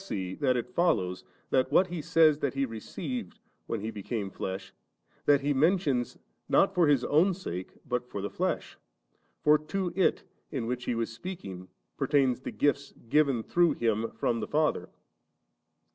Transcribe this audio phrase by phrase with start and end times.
[0.03, 4.31] •Or,u^ see that it follows, that what He says that He received, when He became
[4.31, 4.73] flesh,
[5.27, 6.17] that He mentions,
[6.49, 8.79] not for His own sake, but for the flesh?
[9.43, 11.67] for to it, in which He was speaking,
[11.97, 14.89] per tained the gifts given tlirough Him from the Father.